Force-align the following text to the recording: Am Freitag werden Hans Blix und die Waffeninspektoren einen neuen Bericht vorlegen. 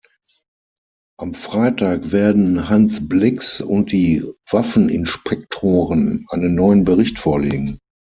Am 1.19 1.35
Freitag 1.35 2.11
werden 2.11 2.69
Hans 2.69 3.07
Blix 3.07 3.61
und 3.61 3.91
die 3.91 4.23
Waffeninspektoren 4.49 6.25
einen 6.31 6.55
neuen 6.55 6.85
Bericht 6.85 7.19
vorlegen. 7.19 7.77